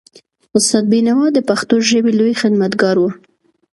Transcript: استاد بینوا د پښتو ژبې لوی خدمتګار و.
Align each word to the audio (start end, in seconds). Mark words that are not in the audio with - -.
استاد 0.57 0.83
بینوا 0.91 1.27
د 1.33 1.39
پښتو 1.49 1.75
ژبې 1.89 2.11
لوی 2.19 2.33
خدمتګار 2.41 2.95
و. 2.99 3.03